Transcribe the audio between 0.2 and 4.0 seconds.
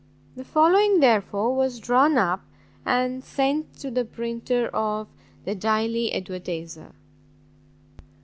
The following, therefore, was drawn up and sent to